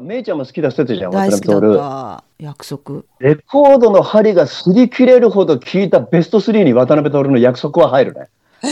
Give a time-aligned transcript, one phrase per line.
[0.00, 1.78] めいちゃんも好きだってたじゃん、大好きだっ渡辺徹。
[1.78, 2.24] た。
[2.38, 3.02] 約束。
[3.18, 8.28] レコードの針が擦り切れるほど聞いたベスト3に渡辺徹の約束は入るね。
[8.62, 8.68] へ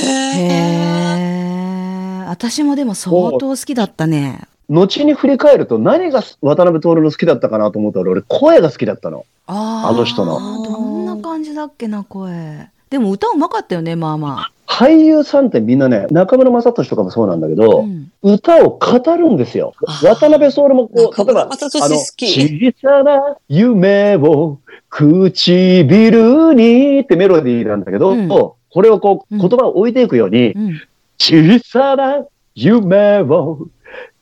[2.24, 2.24] え。
[2.28, 4.46] 私もでも相当好きだったね。
[4.68, 9.24] 後に振り返ると何が渡辺徹の好きだったかなと思ったら俺声が好きだったの。
[9.46, 12.68] あーあの人のどんな感じだっけな、声。
[12.90, 17.56] でも歌うまかったよね、まあま俳優さんってみんなね、中村雅俊とかもそうなんだけあ。
[17.56, 19.74] ど、うん歌を語るんですよ。
[20.02, 24.58] 渡辺徹もこう、中例えば、あの、小さな夢を
[24.90, 30.80] 唇にってメロディーなんだけど、うんこれをこう、うん言葉を置いていくように、うん。
[31.16, 33.68] 小さな夢を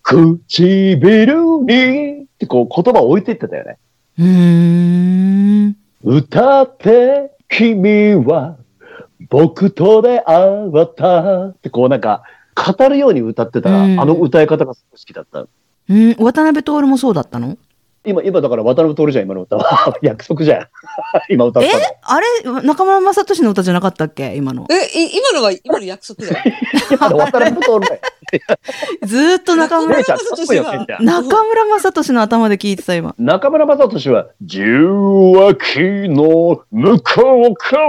[0.03, 3.79] 唇にってこう言葉を置いていってたよね。
[4.19, 5.77] うーん。
[6.05, 8.57] 歌って君は
[9.29, 12.23] 僕と出会ったってこうなんか
[12.55, 14.01] 語るように歌ってたら、うん。
[14.01, 15.47] あの歌い方が好きだった。
[15.89, 17.57] うん、渡辺徹もそうだったの？
[18.07, 19.97] 今、今だから渡辺徹じゃん、今の歌は。
[20.03, 20.67] 約束じゃん。
[21.29, 21.85] 今歌っえたの。
[22.03, 22.63] あれ？
[22.63, 24.35] 中村雅俊の歌じゃなかったっけ？
[24.37, 24.67] 今の。
[24.71, 26.37] え、い今のは、今の約束だよ。
[26.91, 28.01] 今の渡辺徹だよ。
[29.05, 31.05] ずーっと中村姉、ちゃん、かっこいいよ、姉ちゃん。
[31.05, 33.15] 中村雅俊の頭で聞いてた今。
[33.19, 37.89] 中村雅俊は、重脇の向こうから、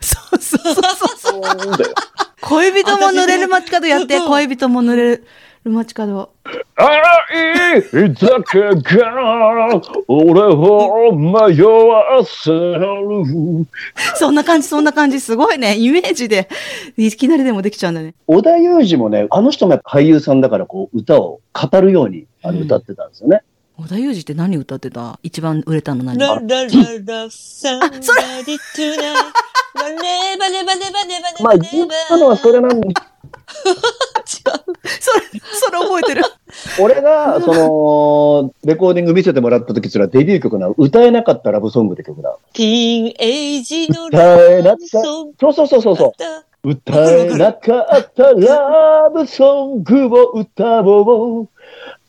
[0.00, 1.42] そうそうそうそう。
[1.42, 1.94] そうだよ。
[2.42, 5.26] 恋人も濡れる街角やって、恋人も濡れる
[5.64, 6.30] 街角。
[6.78, 8.60] 愛だけ
[8.98, 13.66] が俺を迷わせる。
[14.16, 15.18] そんな感じ、そんな感じ。
[15.20, 15.76] すごいね。
[15.76, 16.50] イメージで、
[16.98, 18.14] いきなりでもできちゃうんだね。
[18.26, 23.40] 織田裕二もね、あの人も俳優さんだからこう歌を語るようにあのうん歌ってたんですよね。
[23.78, 25.18] 小田裕二って何歌ってた？
[25.22, 26.18] 一番売れたの何？
[26.18, 29.14] ララララ、サンバディトゥナイ
[29.74, 32.88] バネバネバネバネバネまあバネ言ったのはそれなんで、
[35.00, 36.22] それ、それ覚えてる。
[36.80, 42.36] 俺がそのレコーディング見せてもらった時それはデビュー曲なの歌えなかったラブソングって曲だ。
[42.52, 45.02] ティーンエイジの歌えなかった。
[45.02, 46.20] ソングそうそうそうそうそう。
[46.20, 51.48] だ歌えなかったラブソングを歌おう。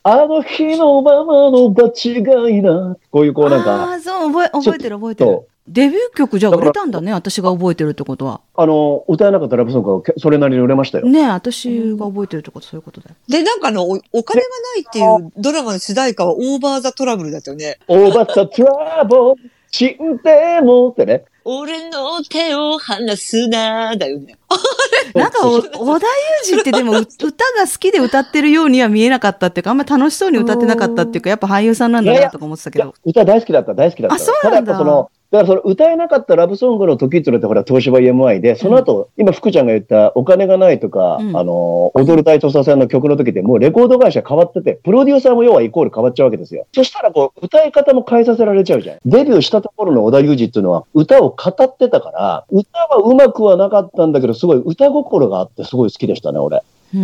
[0.04, 2.20] あの日のままの場違
[2.58, 2.96] いな。
[3.12, 5.46] こういうこうなんあか、あ、そう、覚え、覚えてる覚えてるそ。
[5.68, 7.12] デビュー曲じゃあ売れたんだね。
[7.12, 8.40] 私が覚えてるってことは。
[8.56, 11.06] あの、歌えなかったラブソングはけそれなりに売れましたよ。
[11.06, 13.16] ねえ、私が覚えてるってことそういうことだよ。
[13.28, 17.80] で、なんかあの、おお金がないっていうドラマの主題歌はオーバーザトラブルだったよね。
[17.88, 19.42] オーバーザトラボル、
[19.72, 21.26] 死んでもってね。
[21.50, 24.38] 俺の手を離すなだよね。
[25.16, 26.06] なんか、お小田
[26.46, 32.94] 裕二ってでもう 歌が好きで歌ってるようには見えなかったっていうか、あんまり楽しそうに歌ってなかったっていうか、やっぱ俳優さんなんだなとか思ってたけいやど。
[33.06, 34.16] 歌大好きだった、大好きだった。
[34.16, 46.66] あそうなんだただやっぱその、だからその歌えなかったラブソングの時っていうのってほら、東芝 EMI で、その後、今福ちゃんが言ったお金がないとか、うんあの、踊る大捜査線の曲の時ってもうレコード会社変わってて、プロデューサーも要はイコール変わっちゃうわけですよ。
[46.74, 48.98] そしたらこう、歌い方も変えさせられちゃうじゃん。
[49.06, 56.62] デビューしたところの小田裕二っていうのは歌を語ってたから、歌は上手くはなかったんだけど、すごい歌心があってすごい好きでしたね、俺。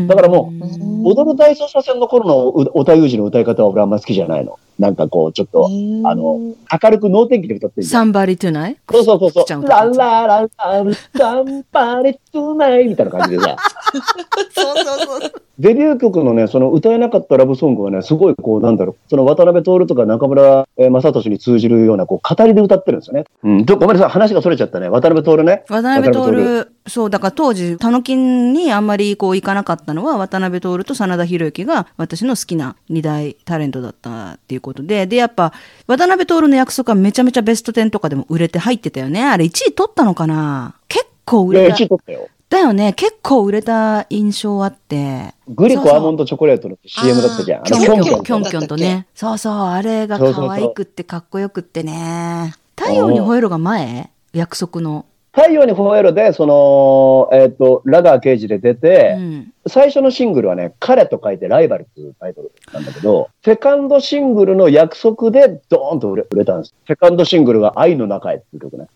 [0.08, 4.58] だからもうん踊る大捜査線の頃のう小田裕二の歌い方は俺あんま好きじゃないの。
[4.80, 5.70] なんかこう、ちょっと、あ
[6.16, 8.12] の、明るく能天気で歌ってるじゃん。
[8.12, 8.78] Somebody Tonight?
[8.92, 9.44] そうそうそうそう。
[9.44, 13.56] 福ちゃん歌ララララルサンパレトナイみたいな感じでさ。
[14.56, 15.32] そうそうそう。
[15.60, 23.26] デビュー曲のね、その歌えなかったラブソングはね、すごいこう、なんだろう、その渡辺徹とか中村えー正俊に通じるような、こう、語りで歌ってるんですよね。
[23.44, 23.66] うん。
[23.66, 24.90] ちょごめんなさい、話がそれちゃったね。
[24.90, 25.64] 渡辺徹ね。
[25.70, 35.54] 渡辺渡辺徹、そう、だから当時、たのきんにあんまりこう行かなかったのは、渡辺徹と真田広之が私の好きな二大タレントだったっていうことで、で、やっぱ、
[35.86, 39.24] 渡辺徹の約束はめちゃめちゃベスト10とかでも売れて入ってたよね。
[39.24, 40.74] あれ1位取ったのかな？
[40.88, 41.88] 結構売いや、れた1位。
[41.90, 42.28] 取ったよ。
[42.54, 42.94] だよね。
[42.94, 45.34] 結構売れた印象あって。
[45.48, 47.62] グリコアーモンドチョコレートの CM だったじゃん。
[47.62, 49.08] あキョンキのョン、キョンキョンとね。
[49.16, 52.54] そうそう、あれが可愛くってかっこよくってね。
[52.78, 54.10] 太陽に吠えろが前？
[54.34, 55.06] 約束の。
[55.36, 59.54] 太陽に吠えろで、その、えっ、と、ラガー刑事で出て、うん。
[59.66, 66.76] 最初のシングルはね、彼と書いてライバルっていうタイトルなんだけど、セカンドシングルの約束でドーンと売れ売れたんです。
[66.88, 68.88] セカンドシングルが愛の中へっていう曲ね。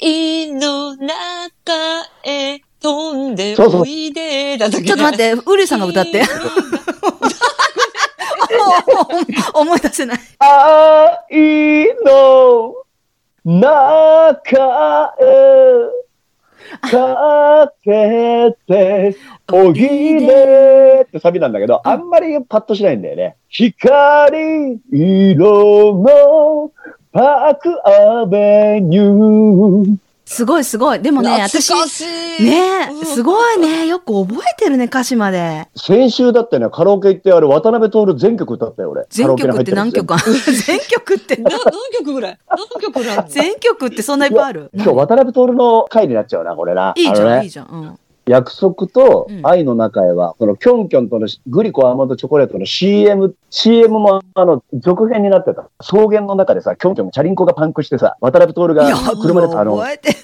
[0.00, 1.12] 愛の中
[2.24, 4.86] へ飛んでそうそうおいでだったっけ？
[4.86, 6.22] ちょっと待って、ウリさんが歌って。
[9.54, 10.18] 思い出せない。
[10.38, 10.48] 愛
[11.30, 11.34] の
[13.44, 16.02] 中へ
[16.80, 19.16] かけて
[19.50, 23.36] おいでってサビなんだけど、あんまりパッとしないんだよね。
[23.48, 26.70] 光色の
[27.12, 29.96] パークアベニュー。
[30.32, 31.00] すごいすごい。
[31.00, 31.70] でもね、私。
[32.42, 33.86] ねうんすごいね。
[33.86, 35.68] よく覚えてるね、歌詞まで。
[35.76, 39.04] 先週だってね、カラオケ行ってあれ、渡辺徹全曲歌ったよ、俺。
[39.10, 40.14] 全曲って何曲
[40.66, 41.58] 全曲ってな何
[41.98, 42.38] 曲ぐらい？
[42.48, 44.70] 何曲ぐらい全曲ってそんないっぱいある？
[44.74, 46.94] 今日渡辺徹の回になっちゃうな、これな。
[46.96, 47.66] いいじゃん、いいじゃん。
[47.66, 47.98] うん。
[48.26, 55.68] 約束とうん愛の中へは、そのキョンキョンとのグリコアーモンドチョコレートの CM、CM もあの続編になってた。
[55.78, 60.14] 草原の中でさ、キョンキョンチャリンコがパンクしてさ、渡辺徹が車であの、覚えてる。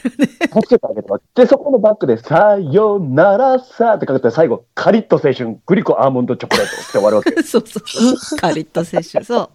[0.48, 7.42] 助けてあげてで、そこのバックで、さよならさってかけて、最後、カリッと青春、グリコアーモンドチョコレートって終わるわけよ。
[7.44, 8.38] そうそう。
[8.38, 9.24] カリッと摂取。
[9.24, 9.48] そう。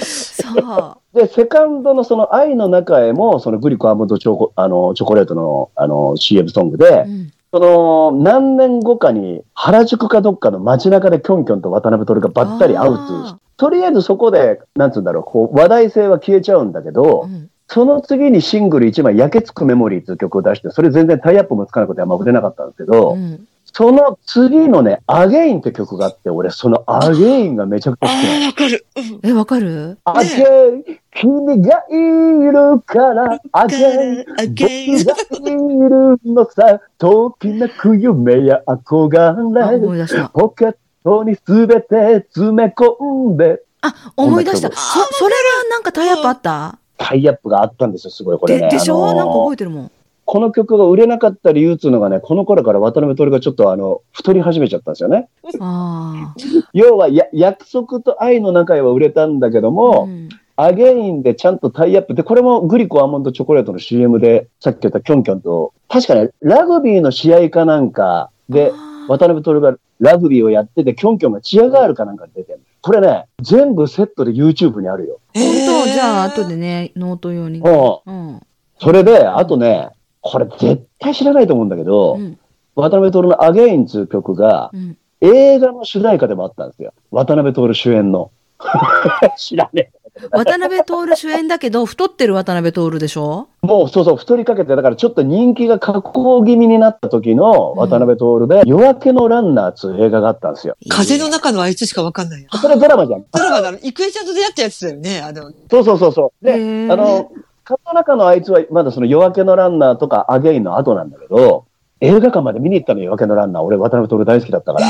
[0.00, 1.18] そう。
[1.18, 13.40] で、セカンドのその愛の中へも、そのグリコアーモンドチョコあのチョコレートのあの CM ソングで、うんその何年後かに原宿かどっかの街中でキョンキョンと渡辺徹がばったり会うっていう。
[13.56, 28.44] とりあえずそこで、なんつうんだろう、こう話題性は消えちゃうんだけど、うんその次にシングル1枚、焼けつくメモリーっていう曲を出して、それ全然タイアップもつかなくてあんま売れなかったんですけど、うんその次のね、 Again って曲があって、俺その Again がめちゃくちゃ好きなの。
[28.44, 28.86] ああ、わかる。
[28.94, 29.98] うんえ、わかる？
[30.04, 40.28] Again、君がいるから、 Again、Again 僕がいるのさ、ときめく夢やあ、憧れ、思い出した。
[40.28, 44.70] ポケットにすべて詰め込んで、あ、思い出した。
[44.70, 44.76] そ、
[45.12, 45.40] それは
[45.72, 46.78] なんかタイアップあった？
[46.96, 48.68] タイアップがあったんですよ、すごい、これね。
[48.68, 49.04] で、でしょ？
[49.08, 49.90] あのーなんか覚えてるもん。
[50.26, 55.28] この曲が売れなかった理由っていうのがね、この頃から渡辺徹がちょっとあの、太り始めちゃったんですよね。
[55.60, 56.34] あ
[56.72, 59.70] 要はや、約束と愛の中へは売れたんだけどあ。
[59.70, 68.72] も、んアゲインでちゃんとタイアップで、これもグリコアーモンドチョコレートの CM で、さっき言ったキョンキョンと、確かね、ラグビーの試合かなんかで、
[69.08, 72.60] 渡辺徹がラグビーをやってて、キョンキョンがチアガールかなんかに出てる。
[72.82, 75.18] これね、全部セットで YouTube にあるよ。
[75.34, 75.42] 本
[75.84, 75.88] 当？
[75.90, 76.50] じゃあ、後で。
[76.50, 77.58] でね、ノート用に。
[77.58, 78.36] もうん。
[78.36, 78.40] う、
[78.78, 79.90] それで、あとね、
[80.26, 82.38] これ絶対知らないと思うんだけど、うん。
[82.76, 84.96] 渡辺徹の Again っていう曲が、うん。
[85.20, 86.92] 映画の主題歌でもあったんですよ。
[87.10, 88.30] 渡辺徹主演の。
[89.36, 89.90] 知らね
[90.30, 93.48] 渡辺徹主演だけど、太ってる渡辺徹でしょ？
[93.62, 93.66] え。
[93.66, 100.76] もうそうそう、太りかけて、だからちょっと人気が下降気味になった時の渡辺徹で、夜明けのランナーっていう映画があったんですよ。
[100.88, 102.48] 風の中のあいつしかわかんないや。
[102.58, 103.24] それドラマじゃん。
[103.32, 103.78] ドラマだろ。
[103.82, 105.20] 郁恵ちゃんと出会ったやつだよね。
[105.20, 106.44] あの、そうそうそうそう。
[106.44, 107.30] で、あの、
[107.64, 111.66] 風の中のあいつはまだその夜明けのランナーとかアゲインの後なんだけど、
[112.00, 113.62] 映画館まで見に行ったのよ、夜明けのランナー。
[113.62, 114.86] 俺、渡辺徹大好きだったから。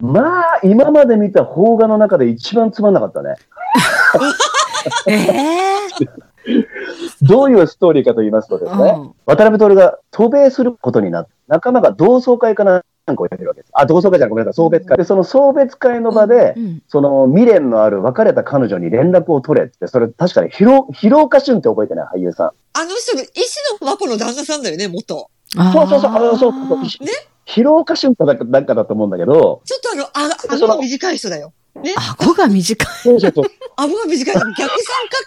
[0.00, 3.34] まあ、今まで見た邦画の中で一番つまんなかったね。
[5.06, 6.30] ええ
[7.22, 13.70] どういうストーリーかと言いますとですね、うん渡辺徹が渡米することになって、仲間が同窓会かなんかをやってるわけです。
[13.74, 14.96] あ、同窓会じゃない、ごめんなさい、送別会。
[14.96, 16.82] で、その送別会の場で、うん。
[16.88, 22.18] その未練のある別れた彼女に連絡を取れって、それ確かに広広岡俊って覚えてない？
[22.18, 22.50] 俳優さん。
[22.72, 25.28] あの人が石野真子の旦那さんだよね、元。
[25.54, 27.04] そうそうそう、あのそうそうそう。
[27.04, 27.12] ね？
[27.46, 31.52] 広岡俊かなんかなんかだと思うんだけど、ちょっとあの、あ、その短い人だよ。
[31.82, 31.94] ね？
[32.18, 32.88] 顎が短い。
[33.02, 33.44] そうそうそう。
[33.76, 34.44] 顎が短い人。
[34.44, 34.70] 逆三角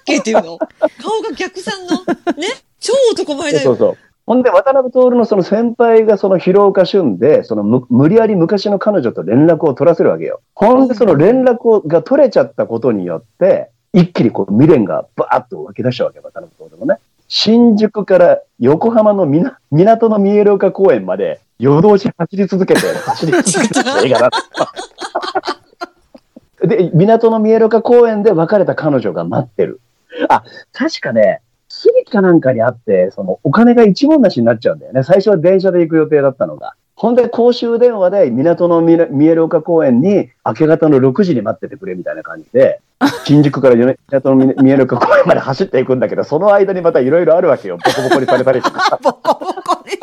[0.05, 0.57] 形っていうの？
[1.01, 1.97] 顔が逆三の、
[2.37, 2.47] ね？
[2.79, 3.63] 超男前だよ。
[3.63, 3.97] そうそう。
[4.25, 10.41] ほんで、渡辺徹のその先輩がその広岡俊で、そのむ無理やり昔の彼女と連絡を取らせるわけよ。
[10.53, 16.99] ほんで、その連絡をが取れちゃったことによって、一気にこう未練がバーッと湧き出したわけよ、渡辺徹もね。
[17.27, 24.29] 新宿から横浜のみな港の三重岡公園まで夜通し走り続けて、走り続けて映画だっ
[26.61, 26.67] た。
[26.67, 29.81] で、港の三重岡公園で別れた彼女が待ってる。
[30.29, 31.41] あ、確かね、
[31.83, 35.03] スリかなんかにあって、そのお金が一文なしになっちゃうんだよね。
[35.03, 36.75] 最初は電車で行く予定だったのが。
[36.95, 42.79] ほんで、公衆電話で港の見える丘公園に明け方の6時に待っててくれみたいな感じで、
[43.25, 47.77] 新宿から港の見える丘公園まで走っていくんだけど、その間にまたいろいろあるわけよ。
[47.83, 48.97] ボコボコにされたりとか。
[49.03, 49.97] ボコボコに。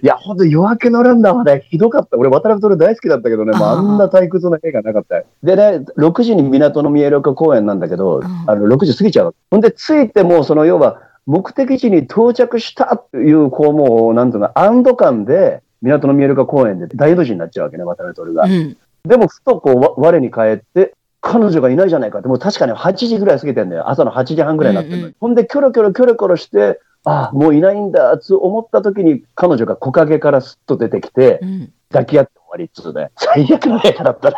[0.00, 2.16] いや、ほんと夜明けのランナーはね、ひどかった。
[2.16, 5.24] 俺、渡辺徹大好きだったけどね、もうあんな退屈な映画なかったよ。
[5.42, 9.34] でね、6時に港の三重岡公園なんだけど、んあの、6時過ぎちゃう。
[9.50, 18.44] ほんで、着いてもう、その、要は、目的地に到着したっていう、こう、もう、なんていうの、安堵感で、港の三重岡公園で大の字になっちゃうわけね、渡辺徹が。
[18.44, 18.76] うん。
[19.04, 23.88] でも、ふとこう、わ我に返って、彼女がいないじゃないかって、もう確かに8時ぐらい過ぎてんだよ。
[23.88, 31.72] 朝の8時半ぐらいになってるのに、うんうんほんで、キョロキョロキョロキョロして、ああ、もういないんだ、つ思った時に、彼女が木陰からスッと出てきてう、ん。
[31.90, 33.10] 抱き合って終わりっつうね。
[33.16, 34.36] 最悪の映画だったね。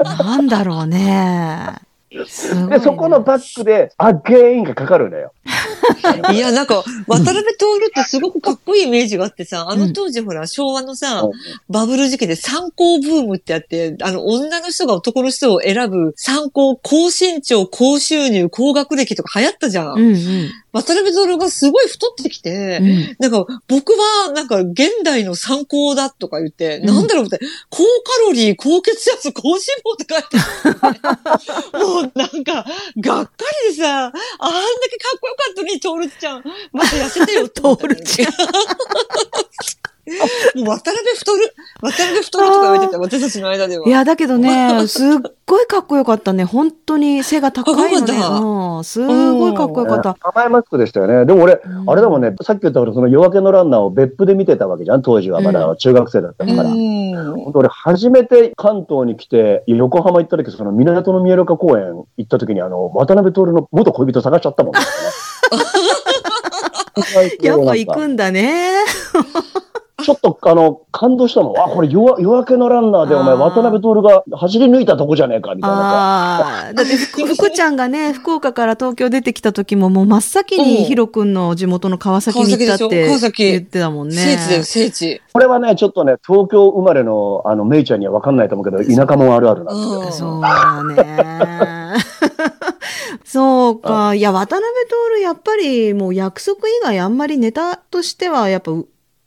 [0.24, 1.74] なんだろうね。
[2.14, 5.32] ねで、そこのバックで、アゲインがかかるんだよ。
[6.32, 11.30] いや、なんか、渡辺徹ってすごくかっこいいイメージがあってさ、あの当時ほら、昭和のさうん、
[11.68, 19.92] バブル時期で参考ブームってあって、あの、女の人が男の人を選ぶ参考、高身長、高収入、高学歴とか流行ったじゃん。
[19.94, 20.50] うんうん。
[20.74, 23.16] 渡辺徹がすごい太ってきて、うん。
[23.20, 26.86] なんか、僕は、なんか、現代の参考だとか言って、うん。
[26.86, 27.38] なんだろうって、
[27.70, 30.36] 高カロリー、高血圧、高脂肪って書いて
[30.82, 32.66] ある、 もう、なんか、
[32.98, 33.30] がっか
[33.68, 34.18] りでさ、あんだ
[34.90, 37.48] けかっこよかったのに、トールちゃん、また痩せてよ。
[37.48, 38.32] トールちゃん
[40.06, 43.88] 渡辺太る、渡辺太るとか言われてた、私たちの間では。
[43.88, 45.08] いや、だけどね、すっ
[45.46, 46.44] ごいかっこよかったね。
[46.44, 48.84] 本当に背が高いのね。
[48.84, 50.16] すごいかっこよかった。
[50.20, 51.24] 甘いマスクでしたよね。
[51.24, 56.62] でも俺、うんあれだもんね、さっき言ったその夜明けのランナーを別府で見てたわけじゃん、当時はまだ中学生だったから。
[56.64, 57.14] うん。
[57.44, 64.80] 本当俺、初めて関東に来て、横浜行った時、その港の宮岡公園行った時に、あの、渡辺徹の元恋人探しちゃったもんね。
[67.42, 68.78] やっぱ行くんだね。
[70.04, 71.54] ちょっと、あの、感動したの。
[71.56, 75.82] あ、これ夜、夜明けのランナーで、お前、渡辺徹が走り抜いたとこじゃねえか、みたいなさ。
[75.82, 83.08] ああ、だって 福、福ちゃんがね、福岡から東京出てきた時も、もう真っ先にうんヒロ君の地元の川崎に行ったって
[83.38, 84.14] 言ってたもんね。
[84.14, 85.22] 聖地だよ、聖地。
[85.32, 90.00] これはね、ちょっとね、東京生まれの、あの、メイちゃんには分かんないと思うけど、田舎もんあるあるなんですよ。
[90.00, 91.94] うんそうだね。
[93.24, 94.14] そうか。
[94.14, 94.64] いや、渡辺
[95.16, 98.72] 徹、やっぱりもう約束以外あんまりネタとしては、やっぱ、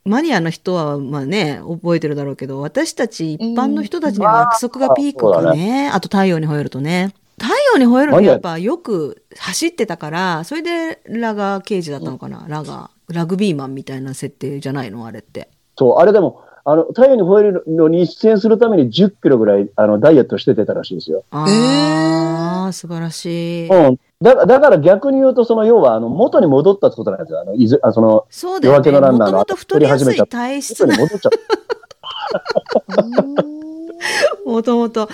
[0.08, 5.90] マニアの人は、まあね、覚えてるだろうけど、私たち一般の人たちには約束がピークかね。
[5.94, 7.14] あと、太陽に吠えるとね。
[7.40, 13.14] 太陽に吠えるとやっぱよく走ってたから、それでラガー刑事だったのかな、ラガー。
[13.14, 15.50] ラグビーマンみたいな設定じゃないのあれって。
[15.78, 21.24] そう、あれでも、あの、太陽に吠えるのに出演するために10キロぐらい、あの、ダイエットして出たらしいですよ。
[21.32, 21.46] あ
[22.68, 23.70] あ、素晴らしい。
[23.70, 24.00] うん。
[24.22, 27.42] だだから逆に言うと、その、要は、あの、元に戻ったってことなんですよ。
[27.42, 28.78] あの、いず、あその、そうだよね。
[28.78, 31.40] 夜明けのランナーのもともと太りやすい体質な元に戻っちゃった。
[34.46, 35.10] もともと。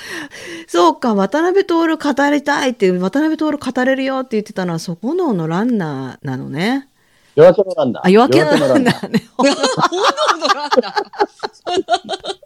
[0.67, 1.87] そうか、渡辺徹語
[2.31, 6.89] りたいって、渡辺徹語れるよって言ってたのは、そこののランナーなのね。
[7.35, 8.03] 夜明けのランナー。
[8.05, 9.07] あ、夜明けのランナー。
[9.07, 9.23] ーね。
[9.35, 9.67] ほんのこと
[10.55, 10.93] なんだ。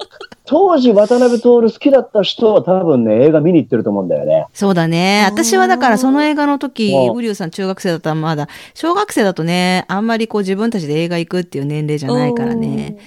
[0.48, 4.48] 当時、渡辺徹好きだった人は多分ね、映画見に行ってると思うんだよね。
[4.54, 5.25] そうだね。
[5.27, 12.98] 私はだからその映画の時、うんウリュウさん中学生だったらまだ、小学生だとね、あんまりこう自分たちで映画行くっていう年齢じゃないからね。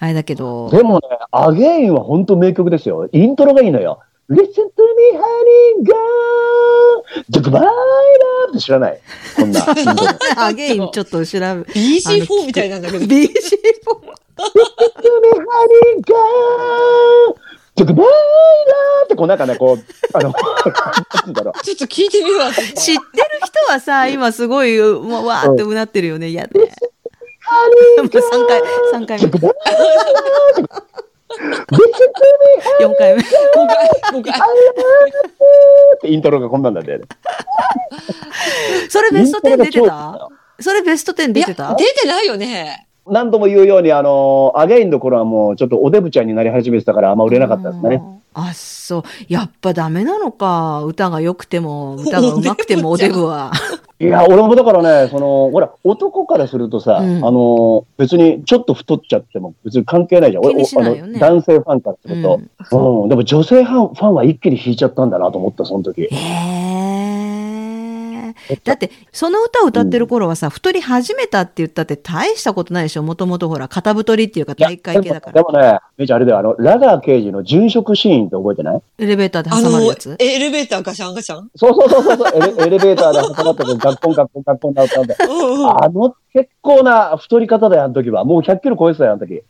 [0.00, 0.68] あれだけど。
[0.70, 3.08] でもね、アゲインは本当名曲ですよ。
[3.12, 4.00] イントロがいいのよ。
[4.28, 7.04] Listen to me, honey, girl.
[7.30, 8.50] Goodbye, love.
[8.50, 9.00] って知らない。
[9.36, 9.64] こんな。
[10.36, 11.46] アゲインちょっと調べ。
[11.72, 13.04] BC4 みたいなんだけど。
[13.04, 13.28] BC4。
[14.54, 17.36] Listen to me, honey, girl.
[17.76, 19.04] Goodbye, love.
[19.04, 20.32] ってこうなんかね、こう、あの、
[21.24, 21.62] なんだろう。
[21.62, 22.52] ちょっと聞いてみよう。
[22.52, 22.98] 知ってる
[23.44, 26.28] 人はさ、今すごい、わわーってうなってるよね。
[26.28, 26.50] いやね。
[26.54, 29.26] もう honey, 3回、三回目。
[29.26, 30.90] Goodbye, love.
[31.40, 32.26] Listen to
[32.80, 33.14] me, 4回。
[33.14, 33.22] 目。
[33.22, 33.24] 5
[33.66, 34.40] 回、5回。
[34.40, 37.04] ってイントロがこんなんだったよね。
[38.88, 40.28] それベスト10出てた
[40.58, 42.88] それベスト10出てた出てないよね。
[43.06, 48.02] 何度も言うように、あの、アゲインの頃はもうちょっとおデブちゃんになり始めてたからあんま売れなかったですかね。
[48.32, 49.02] あ、そう。
[49.28, 50.82] やっぱダメなのか。
[50.84, 53.50] 歌が良くても、歌が上手くてもおデブは。
[53.98, 60.44] いや、俺もだからね、その、ほら、男からするとさ、うんあの、別にちょっと太っちゃっても別に関係ないじゃん。
[60.44, 62.40] 俺気にしないよねおあの男性ファンからすると。
[63.02, 66.02] うん、でも女性ファンファンは一気に引いちゃったんだなと思った、その時。
[66.02, 66.99] へえ。
[68.64, 73.02] だって、その歌を歌ってる頃はさ、太り始めたって言ったって大したことないでしょ？
[73.02, 75.32] もともとほら、肩太りっていうか体育会系だから。
[75.34, 78.82] でもでもね、めちゃあれだよ、あの、ラガー刑事の殉職シーンって覚えてない？
[78.98, 81.50] エレベーターであの挟まるやつ、エレベーターガシャンガシャン？
[81.56, 85.14] そうそうそうそうエレ、エレベーターで挟まってて、学校学校学校になったんで。
[85.20, 85.66] う。
[85.66, 88.24] あの、結構な太り方だよ、あの時は。
[88.24, 89.42] もう100キロ超えてたよ、あの時。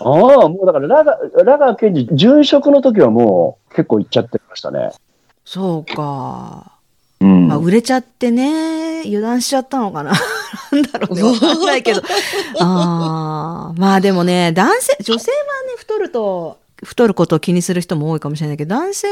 [0.00, 4.90] ああ、もうだから、ラガ、ラガー検事、殉職の時はもう結構いっちゃってましたね。
[5.44, 6.77] そうか。
[7.20, 7.48] うん。
[7.48, 10.12] まあ、売れちゃってね、油断しちゃったのかな。
[10.72, 11.22] なんだろうね。
[11.22, 12.00] わかんないけど。
[12.60, 13.74] ああ。
[13.76, 19.08] まあでもね、男性、女性はね、太ると、太ることを気にする人も多いかもしれないけど、男性、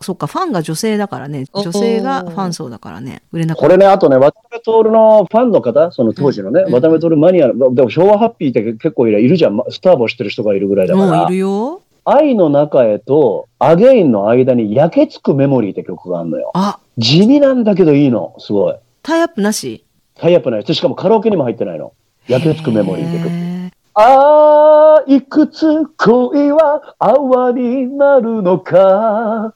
[0.00, 1.46] そっか、ファンが女性だからね。
[1.54, 3.22] 女性がファン層だからね。
[3.32, 3.66] 売れなかった。
[3.66, 9.56] これね、あとね、渡辺徹のファンの方、その当時のね、うん渡辺徹マニアの、でも昭和ハッピーって結構いるじゃん。
[9.56, 11.36] まスターボしてる人がいるぐらいだからもういる。
[11.38, 11.82] よ。
[12.08, 16.52] 愛の中へとアゲインの間に焼けつくメモリーって曲があるのよ。
[16.54, 18.36] あ、地味なんだけどいいの。
[18.38, 18.76] すごい。
[19.02, 19.84] タイアップなし？
[20.14, 20.74] タイアップない。
[20.74, 21.92] しかもカラオケにも入ってないの。
[22.28, 23.28] 焼けつくメモリーって曲。
[23.28, 29.54] へああ、いくつ恋は泡になるのか。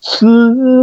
[0.00, 0.26] つ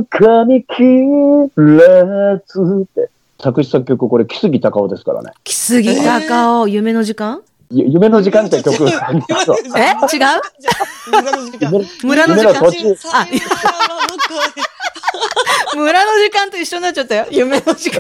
[0.04, 3.10] かみきれずって。
[3.40, 5.32] 作詞作曲、これ、木杉隆夫ですからね。
[5.44, 7.42] 木杉高尾、夢の時間？
[7.42, 8.88] ゆ夢の時間って曲。
[8.88, 8.90] え？
[8.90, 8.92] 違う？
[11.12, 11.72] 村の時間。
[12.04, 12.96] 村の時間夢の途中。
[13.14, 13.28] あ
[15.76, 17.26] 村の時間と一緒になっちゃったよ。
[17.30, 18.00] 夢の時間。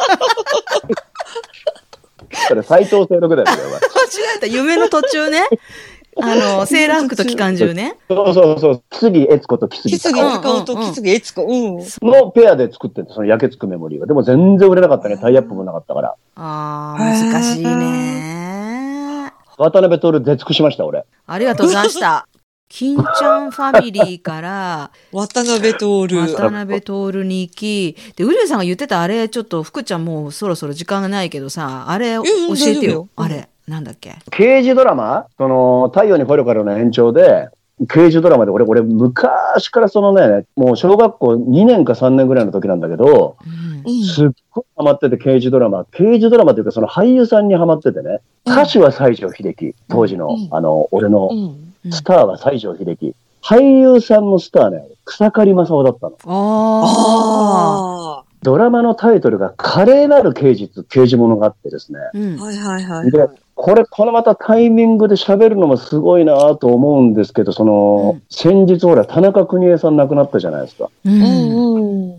[2.47, 3.79] それ、斎藤清六だよ、それは間違
[4.37, 4.47] えた。
[4.47, 5.47] 夢の途中ね。
[6.19, 7.97] あの、セーラー服と機関銃ね。
[8.07, 8.83] そうそうそう。
[8.89, 11.43] 木杉悦子と木杉木杉隆高尾と木杉悦子。
[11.43, 11.77] うん。
[11.77, 14.07] 夫のペアで作ってるその焼けつくメモリーが。
[14.07, 15.17] でも全然売れなかったね。
[15.17, 16.15] タイアップもなかったから。
[16.35, 18.36] ああ、難しいね。
[19.57, 21.05] 渡辺徹出尽くしました、俺。
[21.25, 22.27] ありがとうございました。
[22.69, 25.85] 金ちゃんファミリーから、渡辺徹。
[25.85, 33.07] 渡辺徹に行き、で、ウリュウさんが言ってたあれ、ちょっと福ちゃんもうそろそろ時間がないけどさ、あれ教うんえてよ大丈夫よ。
[33.15, 34.15] あれ、なんだっけ？
[34.31, 35.27] 刑事ドラマ？
[35.37, 37.47] その、太陽にほえろからの延長で、
[37.85, 44.03] 刑事ドラマで俺、俺、昔からそのね、もう小学校2年か3年ぐらいの時なんだけど、うんうん。
[44.03, 45.85] すっごいハマってて刑事ドラマ。
[45.91, 49.75] 刑事ドラマというかその俳優さんにハマっててね、歌手は西城秀樹。
[49.89, 51.29] 当時の、うんあの、俺の
[51.91, 53.15] スターは西城秀樹。
[53.43, 56.17] 俳優さんのスターね、草刈正雄だったの。
[56.25, 58.21] ああ。
[58.21, 61.99] あドラマのタイトルが華麗なる刑事、刑事物があってですね。
[62.13, 62.43] うんあ。
[62.43, 63.11] はいはいはい。
[63.57, 70.89] で、これ、このまたタイミングで喋るのもすごいなと思うんですけど、その、うん先日ほら、田中邦衛さん亡くなったじゃないですか。
[71.05, 71.09] う。
[71.09, 72.15] うんんうん。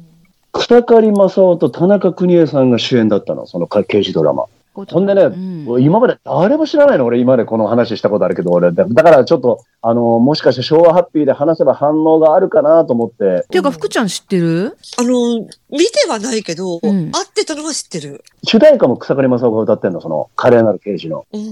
[0.52, 4.46] 草刈正雄と田中邦衛さんが主演だったの、その刑事ドラマ。
[4.86, 8.72] ほんでね、うん今まで誰も知らないの、俺今までこの話したことあるけど、俺。
[8.72, 14.76] だだからちょっと、あの、もしかして昭和ハッピーで話せば反応があるかなと思って、っていうか、福ちゃん知ってる？
[14.98, 18.22] あの、見てはないけど、うん会ってたのは知ってる。
[18.44, 21.26] 主題歌も草刈正雄が歌ってんの、その、華麗なる刑事の。
[21.32, 21.44] うんう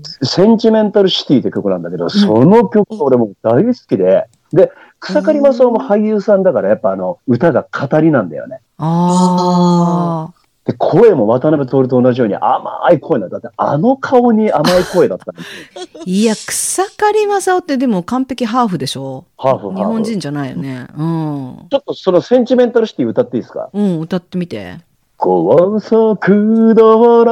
[0.00, 0.02] ん。
[0.22, 8.60] センチメンタルシティって曲なんだけど、その曲俺もう大好きで、で、草刈正雄も俳優さんだから、やっぱあの、歌が語りなんだよね。
[8.78, 10.43] ああ。
[10.64, 13.38] で、声も渡辺徹と同じように甘い声なんだ。
[13.38, 15.38] だってあの顔に甘い声だったの。
[16.06, 19.24] いや、草刈正雄ってでも完璧ハーフでしょ？
[19.36, 20.86] ハーフハーフ日本人じゃないよね。
[20.96, 21.56] うん。
[21.70, 23.68] ちょっとそのセンチメンタルシティ歌っていいですか？
[23.74, 24.78] うん、歌ってみて。
[25.16, 27.30] 高速道路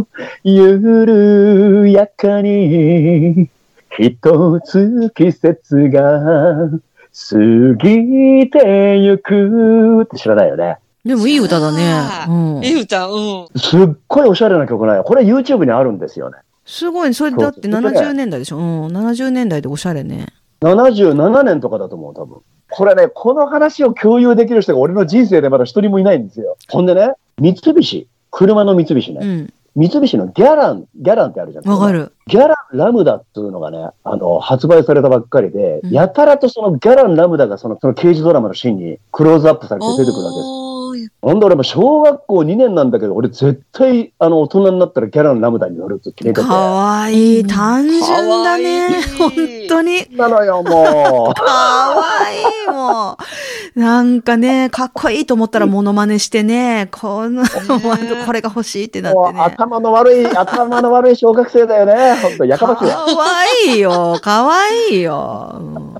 [0.00, 0.06] を
[0.44, 3.48] 緩やかに
[3.98, 7.38] 一つ季節が過
[7.78, 10.76] ぎてゆくって知らないよね。
[11.06, 12.26] でもいい歌だねあ。
[12.28, 12.68] うんい。
[12.68, 13.46] い歌、うん。
[13.56, 15.04] すっごいおしゃれな曲なんよ。
[15.04, 16.38] これ YouTube にあるんですよね。
[16.64, 18.56] すごい、それだってそう70年代でしょ？
[18.56, 20.26] うん、70年代でおしゃれね。
[20.62, 22.38] 77年とかだと思う、多分。
[22.68, 26.56] これね、この話を共有できる人が俺の人生でまだ一人もいないんですよ。
[26.68, 29.20] ほんでね、三菱、車の三菱ね。
[29.22, 29.52] うん。
[29.76, 31.68] 三菱のギャラン、ギャランってあるじゃん。
[31.68, 32.12] わかる。
[32.26, 40.65] ギャランラムダっていうのがね、あの、発売されたばっかりで、うんやたらとそのギャランラムダがその、その刑事ドラマのシーンにクローズアップされて出てくるわけです。
[41.26, 46.46] あーほんで俺も小学校2年なんだけど、俺絶対、あの、大人になったらギャランラムダに乗るって決めてて。
[46.46, 47.44] かわいい。
[47.44, 48.00] 単純
[48.44, 48.88] だね。
[49.18, 49.32] 本
[49.68, 50.06] 当に。
[50.16, 51.34] なのよ、もう。
[51.38, 53.18] かわいい、も
[53.76, 53.80] う。
[53.80, 57.42] なんかね、かっこいいと思ったらモノマネしてね、この、
[58.24, 59.40] これが欲しいってなってね。
[59.40, 62.16] 頭の悪い、頭の悪い小学生だよね。
[62.22, 62.94] 本当やかましいわ。
[62.94, 63.26] かわ
[63.66, 64.54] いいよ、かわ
[64.90, 65.54] いいよ。
[65.54, 65.96] うん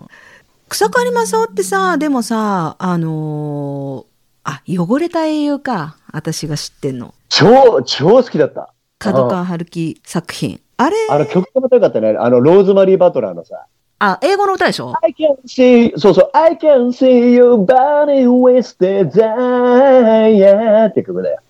[0.68, 4.15] 草刈正雄ってさ、でもさ、あのー
[4.48, 5.96] あ、汚れた英雄か。
[6.12, 7.14] 私が知ってんの。
[7.28, 8.72] 超、超好きだった。
[8.98, 10.60] 角川春樹作品。
[10.76, 12.14] あれあの曲がまたよかったね。
[12.16, 13.66] あの、ローズマリー・バトラーのさ。
[13.98, 21.40] あ、英語の歌でしょ？I can see, そうそう、I can see you burning with desire って曲だよ。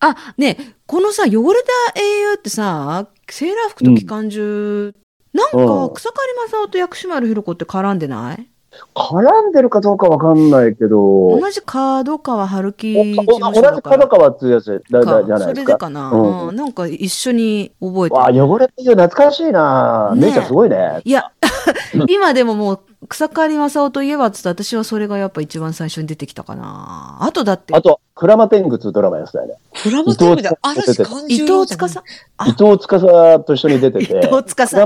[0.00, 4.94] あ、ねえこのさ、汚れた英雄ってさ、セーラー服と機関銃、
[5.32, 6.14] なんうんか草刈
[6.50, 8.49] 正雄と薬師丸ひろ子って絡んでない？
[8.94, 15.72] 絡んでるかどうかわかんないけど、同じ角川春樹お事お同じ務所だから角川っていうやつだだじゃないそですか。
[15.72, 18.44] れでかな、うんうんなんか一緒に覚えてわあ、る。
[18.44, 20.12] 汚れてる懐かしいな。
[20.14, 21.00] ねえ姉ちゃんすごいね。
[21.04, 21.32] いや、
[22.08, 27.18] 今でももう草刈正雄といえばっつって私はそれがやっぱ一番最初に出てきたかな。
[27.20, 29.54] あとだってあと、鞍馬天狗っていうドラマやってたよね。
[29.82, 31.98] プラモテープで嵐勘伊藤司
[32.36, 34.04] あ伊藤司と一緒に出てて。
[34.04, 34.76] 伊藤司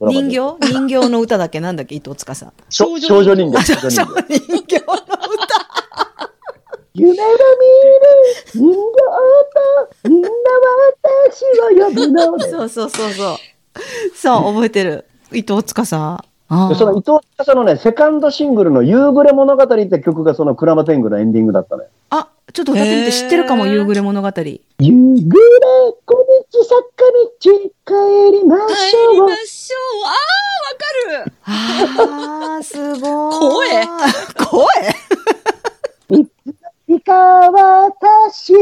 [0.00, 0.56] 人形？
[0.68, 1.60] 人形の歌だっけ？
[1.60, 1.94] なんだっけ？
[1.94, 2.46] 伊藤司。
[2.70, 3.74] 少少女人形。
[3.74, 4.16] 少女人形
[4.48, 5.04] 人形の歌。
[6.96, 7.34] 夢が見る
[8.54, 8.76] 人形
[10.04, 10.28] とみんな
[11.02, 13.36] 私を呼ぶのでそうそうそうそう。
[14.14, 15.04] そう、覚えてる。
[15.34, 15.84] 伊藤司。
[16.48, 21.88] その伊藤司のね、セカンドシングルの夕暮れ物語って曲がその鞍馬天狗のエンディングだったのよ。
[22.10, 24.28] あ、ちょっと歌ってみて知ってるかも、夕暮れ物語。
[24.28, 24.54] 夕暮れ
[26.04, 26.76] 小道坂
[27.10, 27.50] 道帰
[28.32, 29.36] りましょう帰りま。
[29.46, 30.06] しょう。
[30.06, 30.70] ああ、
[31.12, 31.32] わかる。
[31.44, 33.68] あー、すごい。
[33.70, 33.86] 声
[34.46, 36.26] 声い
[37.00, 37.12] か
[37.50, 38.60] 私の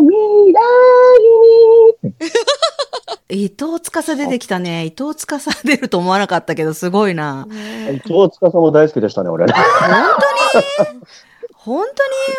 [0.00, 0.60] 未来
[2.10, 2.14] に。
[3.44, 4.84] 伊藤司出てきたね。
[4.84, 5.26] 伊藤司
[5.64, 7.46] 出ると思わなかったけど、すごいな。
[8.08, 9.54] 大塚さんも大好きでしたね、俺ね。
[11.54, 11.84] 本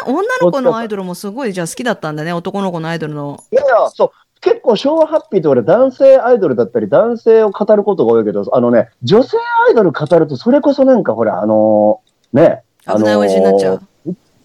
[0.05, 0.17] 当に？
[0.19, 2.31] 女の子のアイドルもすごい、じゃあ好きだったんだね。
[2.33, 3.43] 男の子のアイドルの。
[3.51, 4.11] いやいや、そう。
[4.41, 12.61] 結構昭和ハッピーって俺男性アイドルだったり男性を語ることが多いけど、あのね、女性アイドル語るとそれこそなんかほら、あのーね。
[12.85, 13.81] 危ない親父になっちゃう。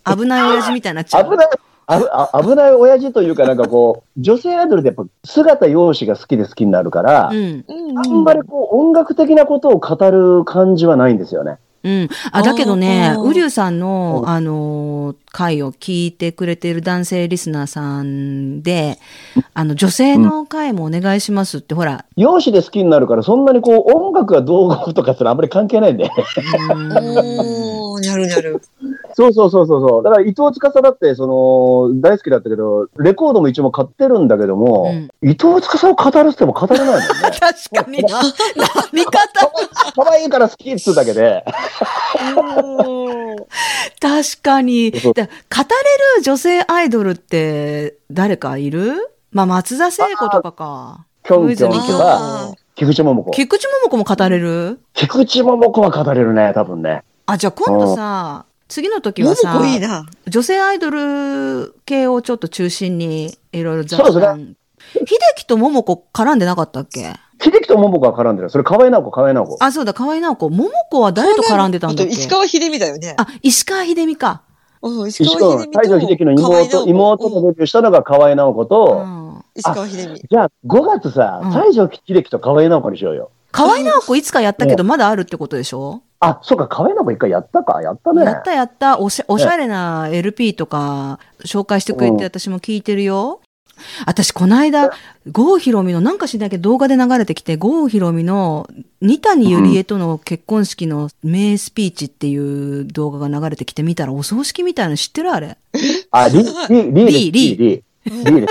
[0.04, 1.30] 危ない親父みたいになっちゃう。
[1.30, 1.48] 危ない、
[1.86, 7.64] ああ危ない親父というかなんかこう、 女性アイドルでやっぱ姿容姿が好きで好きになるから、うん。
[7.96, 11.58] あんまりこう音楽的なことを語る感じはないんですよね。
[11.82, 12.08] うん。
[12.32, 18.98] あ、だけどねあ、ーウリュウさんのう、んあのー、回を聞いてくれている男性リスナーさんで、
[19.54, 26.04] あの、女性の回もお願いしますって、ほら、容姿で好きになるから、そんなにこう音楽がどうこうとかするあんまり関係ないんで。
[26.04, 28.60] うんおー、にゃるにゃる。
[29.20, 30.02] そうそうそうそうそう。
[30.02, 34.90] だから伊藤司だって、その、大好きだったけど、レコードも一応買ってるんだけども、
[35.22, 37.04] 伊藤司を語るっても語れないもんね。
[37.38, 38.02] 確かに。
[38.02, 38.20] な、
[38.92, 39.52] 何方
[39.94, 41.44] 可愛いから好きっつうだけで。
[44.00, 44.90] 確かに。
[44.90, 48.94] 語れる女性アイドルって誰かいる？
[49.32, 51.06] まあ、松田聖子とかか。
[51.24, 53.30] キョンキョンとか、あ菊池桃子。
[53.32, 54.80] 菊池桃子も語れる？
[54.94, 57.02] 菊池桃子は語れるね、多分ね。
[57.26, 60.06] あ、じゃあ今度さ、次の時はさこ、いいな。
[60.26, 64.56] 女性アイドル系をちょっと中心にいろいろ雑そうです談。
[64.94, 65.06] 秀
[65.36, 67.12] 樹と桃子絡んでなかったっけ？
[67.42, 68.50] 秀樹と桃子は絡んでる。
[68.50, 69.56] それ河合直子、河合直子。
[69.60, 70.48] あ、そうだ、河合直子。
[70.50, 72.12] 桃子は誰と絡んでたんだっけ？
[72.12, 73.14] 石川秀美だよね。
[73.18, 74.42] あ、石川秀美か。
[74.82, 75.80] うん石石川、川秀美と。
[75.80, 79.44] 西城秀樹の妹、妹とデビューしたのが河合直子うと、ん。
[79.54, 80.20] 石川秀美。
[80.30, 83.30] じゃあ5月さうん、西城秀樹と河合直子にしようよ。
[83.52, 86.02] 河合直子いつかやったけど、まだあるってことでしょ？
[86.20, 87.80] あ、そうか、河合直子一回やったか。
[87.82, 88.24] やったね。
[88.24, 88.98] やったやった。
[88.98, 93.40] おしおしゃれな LP とか紹介してくれて私も聞いてるよ。
[94.04, 94.90] 私、この間、
[95.32, 98.68] 郷ひろみの、なんか知らないけど動画で流れてきて、郷ひろみの
[99.00, 105.56] 二谷ゆりえとの結婚式の名スピーチっていう動画が流れてきて見たら、お葬式みたいなの知ってるあれ？
[106.10, 106.92] あ、リ、リ、リ。
[106.92, 108.40] リーリーリー。
[108.40, 108.46] リ。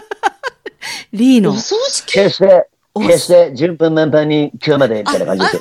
[1.14, 1.54] リーのお。
[1.54, 2.12] 葬式？
[2.12, 5.60] 決して、お決して順風満帆に今日までみたいな感じで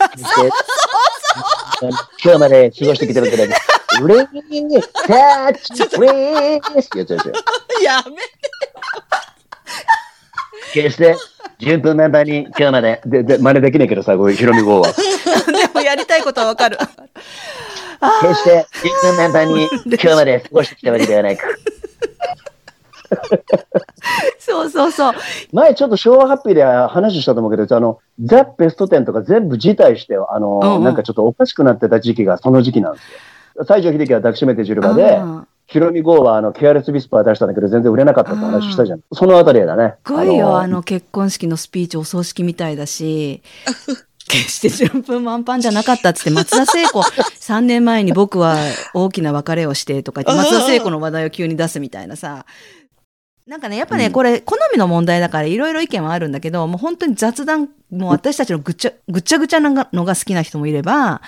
[1.80, 3.60] 今日まで過ごしてきてるんじゃないです。
[4.06, 5.14] レータ
[5.50, 7.34] ッチレースってやつですよ。
[7.84, 8.16] やめ
[10.72, 11.16] 決して
[11.58, 13.00] 順風満帆に今日まで。
[13.06, 14.92] で、で、真似できないけどさ、こういうヒロミ号は。
[14.92, 16.78] でもやりたいことはわかる。
[18.22, 21.46] 決して順風満帆に今日まで過ごしてきたわけではないか。
[24.38, 25.12] そうそうそう。
[25.52, 33.64] 前ちょっと昭和ハッピーで話したと思うけど、あの、ザ・ベスト10とか全部辞退して、あの、うんうんなんかちょっとおかしくなってた時期がその時期なんですよ。
[33.64, 39.00] 西城秀樹は抱きしめてジルバで、うんヒロミ号はあの、ケアレスビスパー出したんだけど全然売れなかったって話したじゃん。
[39.12, 39.96] そのあたりだね。
[40.06, 43.42] すごいよ、ああの結婚式のスピーチ、お葬式みたいだし、
[44.28, 47.00] 決して順風満帆じゃなかったっつって、松田聖子、
[47.40, 48.56] 3年前に僕は
[48.94, 52.46] 大きな別れをしてとか言って、松田聖子の話題を急に出すみたいなさ。
[53.48, 61.22] なんかね、やっぱね、うんこれ、好みの問題だからいろいろ意見はあるんだけど、もう本当に雑談、もう私たちのぐっちゃ、ぐっちゃぐちゃなのが好きな人もいれば、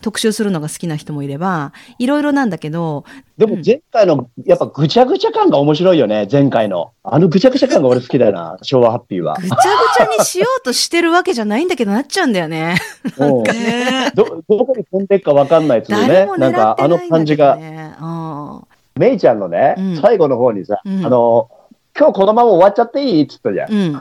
[0.00, 3.04] 特集するのが好きな人もいれば、いろいろなんだけど、
[3.38, 6.90] でも前回の、やっぱぐちゃぐちゃ感が面白いよね、前回の。
[7.04, 9.48] あのぐちゃぐちゃ感が俺好きだよな、 昭和ハッピーはぐ。
[9.48, 9.60] ちゃぐ
[9.96, 12.74] ちゃにしようとしてるわけじゃないんだけど、なっちゃうんだよね。
[13.18, 16.08] うんねど、どこに飛んでっかわかんないっつうね。
[16.08, 21.50] 誰も狙ってなんかあの感じが、うんメイちゃんのね、うん最後の方にさ、うんあの、
[21.98, 23.72] 今日このまま終わっちゃっていいっつったじゃん。
[23.72, 23.92] うん。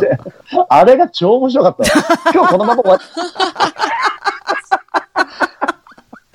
[0.00, 0.18] で
[0.68, 2.32] あれが超面白かったの。
[2.34, 3.00] 今日このまま終わっ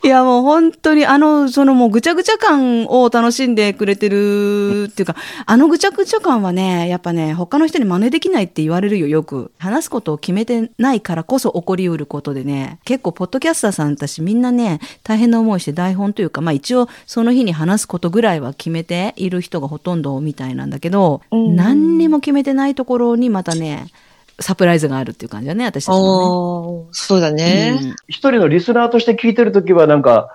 [0.03, 9.51] いやもう本当にあの、そのもうぐちゃぐちゃ感を楽しんでくれてるっていうか、あのぐちゃぐちゃ感はね、やっぱね、他の人に真似できないって言われるよ、よく。
[9.59, 23.87] 話すことを決めてないからこそ起こりうることでね、結構ポッドキャスターさんたちみんなね、大変な思いして台本というか、まあ一応その日に話すことぐらいは決めている人がほとんどみたいなんだけど、うん何にも決めてないところにまたね、
[24.41, 27.71] サプライズがあるっていう感じだね、私たちもああ、そうだね。
[27.71, 27.79] ね。
[27.81, 30.29] うん一人のリスナーとして聞いてるときは、なんか、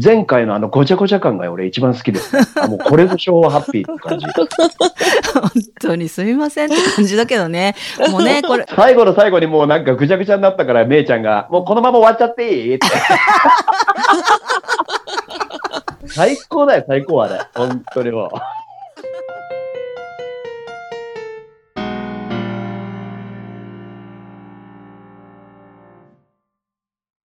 [0.00, 2.42] 前回のあのごちゃごちゃ感が俺一番好きです、ね。
[2.62, 4.26] あ、もうこれぞ昭和ハッピーって感じ。
[4.26, 7.74] 本当にすみませんって感じだけどね。
[8.10, 12.86] もうね、これ、 最後の最後にもうなんかぐちゃぐちゃになったから、めいちゃんが、もうこのまま終わっちゃっていいって。
[16.06, 17.40] 最高だよ、最高あれ。
[17.54, 18.30] 本当にもう。